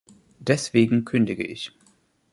[0.39, 1.77] Deswegen kündige ich.